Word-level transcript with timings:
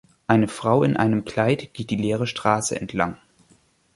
Eine 0.25 0.47
Frau 0.47 0.81
in 0.81 0.97
einem 0.97 1.25
Kleid 1.25 1.75
geht 1.75 1.91
die 1.91 1.95
leere 1.95 2.25
Straße 2.25 2.75
entlang. 2.75 3.17